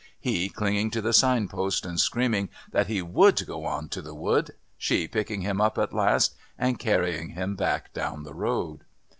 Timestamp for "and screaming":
1.85-2.49